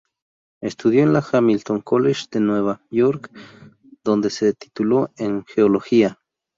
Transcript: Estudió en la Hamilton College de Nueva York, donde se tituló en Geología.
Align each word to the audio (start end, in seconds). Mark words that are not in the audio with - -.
Estudió 0.63 1.03
en 1.03 1.13
la 1.13 1.23
Hamilton 1.31 1.81
College 1.81 2.25
de 2.31 2.39
Nueva 2.39 2.81
York, 2.89 3.29
donde 4.03 4.31
se 4.31 4.51
tituló 4.53 5.11
en 5.17 5.45
Geología. 5.45 6.17